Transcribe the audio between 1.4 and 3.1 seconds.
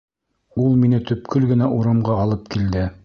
генә урамға алып килде.